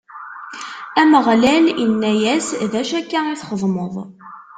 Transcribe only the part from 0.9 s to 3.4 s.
Ameɣlal inna-yas: D acu akka i